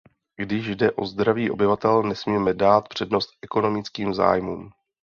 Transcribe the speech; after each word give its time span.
Když 0.35 0.67
jde 0.75 0.91
o 0.91 1.05
zdraví 1.05 1.51
obyvatel, 1.51 2.03
nesmíme 2.03 2.53
dát 2.53 2.89
přednost 2.89 3.29
ekonomickým 3.41 4.13
zájmům. 4.13 4.69